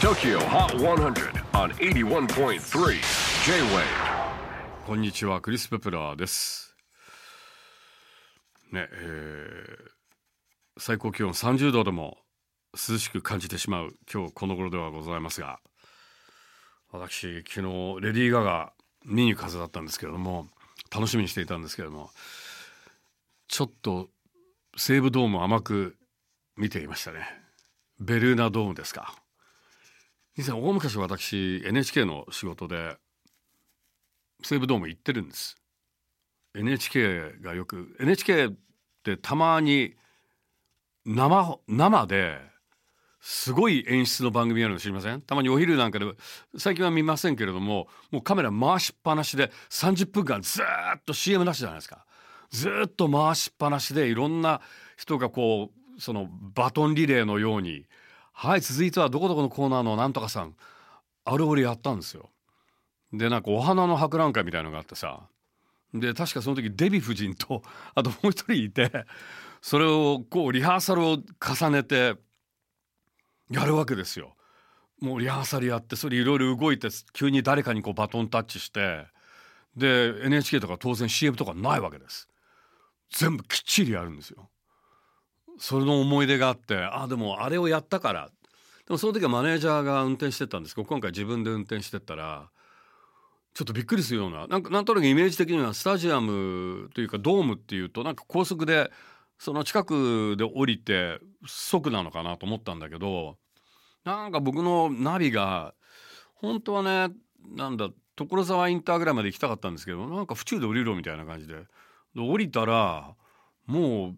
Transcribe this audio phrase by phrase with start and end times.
[0.00, 2.60] TOKYO HOT 100 on 81.3
[3.44, 3.82] J-WAVE.
[4.86, 6.76] こんにちはクリス・ペプラーです。
[8.70, 9.88] ねえー
[10.80, 12.18] 最高気温30度でも
[12.74, 15.58] 涼しく感じてしまう今日この頃ではございますが
[16.92, 18.72] 私昨日レディー・ガガ
[19.04, 20.46] 見に行くはずだったんですけれども
[20.94, 22.10] 楽しみにしていたんですけれども
[23.48, 24.10] ちょっと
[24.76, 25.96] 西武ドーム甘く
[26.56, 27.26] 見ていましたね。
[27.98, 29.16] ベルーナドームですか。
[30.38, 32.96] 以前大昔私 NHK の仕事で
[34.40, 35.56] 西武ドーム行ってるんです。
[36.54, 38.52] NHK がよく NHK っ
[39.02, 39.96] てたまに
[41.04, 42.38] 生生で
[43.20, 45.22] すごい演出の番組あるの知りません？
[45.22, 46.06] たまにお昼なんかで
[46.56, 52.06] 最近は見ませんけれどももうカメラ回しっぱなしで30分間ずっと CM なしじゃないですか。
[52.52, 54.60] ずっと回しっぱなしでいろんな
[54.96, 57.86] 人がこうそのバトンリレーのように
[58.40, 60.54] はい続いてはどこどこのコーナーのなんとかさん
[61.24, 62.30] あれ俺やったんですよ
[63.12, 65.26] でなんかお花の博覧会みたいのがあってさ
[65.92, 67.64] で確かその時デヴィ夫人と
[67.96, 68.92] あともう一人いて
[69.60, 72.14] それをこうリハーサルを重ねて
[73.50, 74.36] やるわけですよ。
[75.00, 79.06] もうリハーサルやってそれいろいろ動いて急に誰かにこうバトンタッチして
[79.74, 82.28] で NHK とか当然 CM とかないわけです。
[83.10, 84.48] 全部きっちりやるんですよ。
[85.58, 88.30] それの思い出があってあでもあれをやったから。
[88.86, 90.74] でもその時はマネージャーが運転してたんです。
[90.74, 92.48] けど今回自分で運転してったら
[93.52, 98.90] ちょっとびっくりするようななんかなんとなくイメージ的にはスタジアムというかドームっていうとなんか高速で
[99.38, 103.36] その近くで降りて即なのかなと思ったんだけど
[104.04, 105.74] なんか僕のナビが
[106.34, 107.14] 本当はね
[107.56, 111.54] なんだ所沢インターぐらいまで行きたかったんですけどなんか府中で降りろみたいな感じで。
[112.14, 113.14] で降りたら
[113.66, 114.16] もう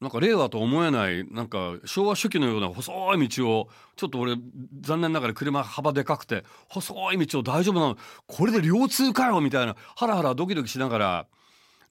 [0.00, 4.36] なんか令和と思えないなんか昭和初期のような細い道をちょっと俺
[4.80, 11.26] 残念ながら車幅でかくて細い道を大丈夫なのこれで両通かよみたいなハラハラドキドキしながら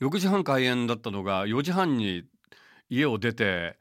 [0.01, 2.23] 6時半開演だったのが4時半に
[2.89, 3.77] 家を出て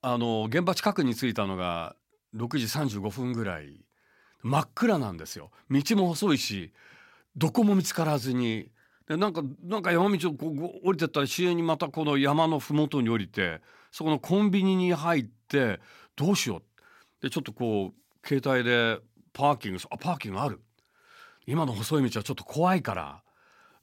[0.00, 1.94] あの現場近くに着いたのが
[2.34, 2.64] 6時
[2.98, 3.84] 35分ぐらい。
[4.42, 5.50] 真っ暗なんですよ。
[5.70, 6.72] 道も細いし
[7.36, 8.70] どこも見つからずに
[9.08, 15.80] でなんかなんか山道をこう降りてったら市営にまたこの山の麓に降りてそこのコンビニに入って
[16.16, 16.62] どうしよう。
[17.22, 18.98] でちょっとこう携帯で
[19.32, 20.60] パーキングあパーキングある。
[21.46, 23.22] 今の細い道はちょっと怖いから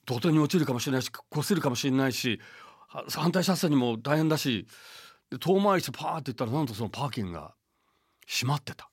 [0.05, 2.39] 土手に落ちるかもしれないし擦るかもしれないし
[2.87, 4.65] 反対車線にも大変だし
[5.29, 7.53] で遠回りしてパーって行ったらなんとそのパーキングが
[8.25, 8.89] 閉まってた。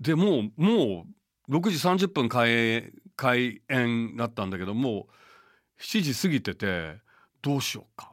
[0.00, 1.06] でもうも
[1.48, 6.98] う6時30分開開演だったんだけどもう7時過ぎてて
[7.42, 8.12] どうしようか。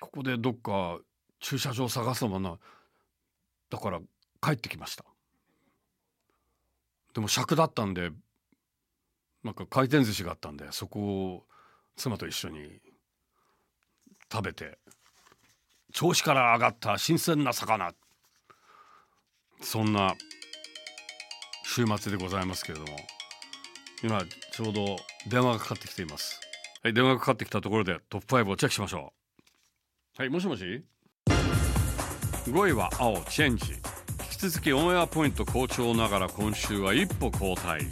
[0.00, 0.98] ここでどっか
[1.40, 2.58] 駐車場探すのもな。
[3.70, 4.00] だから
[4.40, 5.04] 帰ってきました。
[7.14, 8.10] でも尺だったんで
[9.42, 11.46] なんか回転寿司があったんでそこを
[11.96, 12.80] 妻と一緒に
[14.30, 14.78] 食べて
[15.92, 17.92] 銚子から上がった新鮮な魚。
[19.60, 20.14] そんな
[21.64, 23.17] 週末でございますけれども。
[24.02, 24.22] 今
[24.52, 24.96] ちょうど
[25.28, 26.40] 電話がかかってきています。
[26.82, 29.12] はい電話がかかってきたところでトップ5をチェックしましょ
[30.18, 30.20] う。
[30.20, 30.84] はいもしもし
[32.46, 33.72] ？5位は青チェンジ。
[33.72, 33.78] 引
[34.30, 37.88] き続きオンエアポイント好調ながら今週は一歩後退。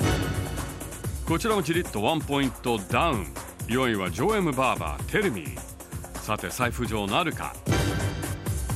[1.27, 3.27] こちらもじりっとワンポイントダウン。
[3.67, 6.19] 4位はジョーエム・バーバーテルミー。
[6.21, 7.55] さて再浮上なるか。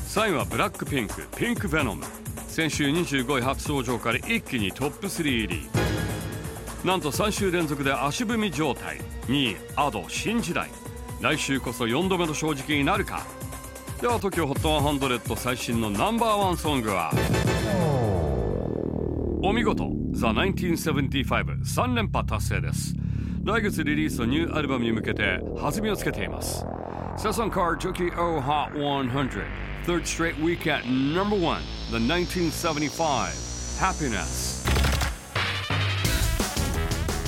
[0.08, 2.04] 3位はブラックピンクピンク・ベノム。
[2.48, 5.89] 先週25位初登場から一気にトップ3入り。
[6.84, 8.98] なんと3週連続で足踏み状態。
[9.26, 10.70] 2位アド新時代。
[11.20, 13.26] 来週こそ4度目の正直になるか。
[14.00, 17.12] では TOKIOHOT100 最新のナンバーワンソングは？
[19.42, 22.94] お見事 The1975 連覇達成です。
[23.44, 26.64] 来月リリースのニューアルバムに向けて弾みをつけています。
[27.18, 28.72] セソンカー TOKIO HOT
[29.10, 29.44] 100
[29.84, 31.60] Third straight week at number one
[31.90, 34.59] The 1975 Happiness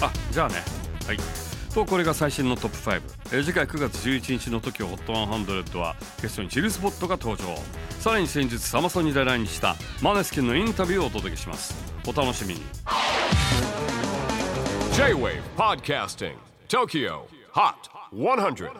[0.02, 0.56] あじゃあね。
[1.06, 1.19] はい。
[1.72, 3.02] とこれが最新のトップ5
[3.38, 7.44] え次回9月11日の TOKIOHOT100 はゲストにジルスポットが登場。
[8.00, 11.75] さらに先日サマソニで来日したマネスキンのインタビューをお届けします。
[12.06, 12.60] お楽しみに。
[14.94, 16.34] J-WAVE PODCASTING
[16.69, 17.22] TOKYO
[17.54, 17.75] HOT
[18.12, 18.70] 100